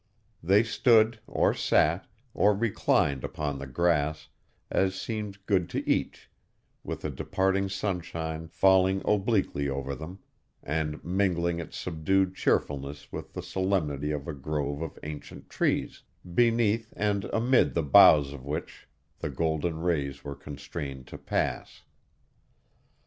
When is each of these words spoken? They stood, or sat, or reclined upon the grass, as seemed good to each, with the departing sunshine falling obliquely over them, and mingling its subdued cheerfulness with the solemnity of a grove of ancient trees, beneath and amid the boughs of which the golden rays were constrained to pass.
They 0.41 0.63
stood, 0.63 1.19
or 1.27 1.53
sat, 1.53 2.07
or 2.33 2.55
reclined 2.55 3.23
upon 3.23 3.59
the 3.59 3.67
grass, 3.67 4.29
as 4.71 4.95
seemed 4.99 5.45
good 5.45 5.69
to 5.69 5.87
each, 5.87 6.31
with 6.83 7.01
the 7.01 7.11
departing 7.11 7.69
sunshine 7.69 8.47
falling 8.47 9.03
obliquely 9.05 9.69
over 9.69 9.93
them, 9.93 10.17
and 10.63 11.03
mingling 11.05 11.59
its 11.59 11.77
subdued 11.77 12.33
cheerfulness 12.33 13.11
with 13.11 13.33
the 13.33 13.43
solemnity 13.43 14.09
of 14.09 14.27
a 14.27 14.33
grove 14.33 14.81
of 14.81 14.97
ancient 15.03 15.51
trees, 15.51 16.01
beneath 16.33 16.91
and 16.97 17.25
amid 17.25 17.75
the 17.75 17.83
boughs 17.83 18.33
of 18.33 18.43
which 18.43 18.87
the 19.19 19.29
golden 19.29 19.81
rays 19.81 20.23
were 20.23 20.33
constrained 20.33 21.05
to 21.05 21.19
pass. 21.19 21.83